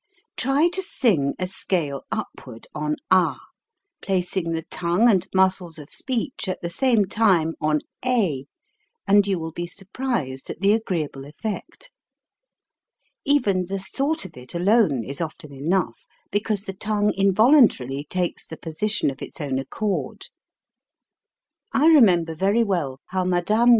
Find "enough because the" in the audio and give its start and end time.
15.53-16.73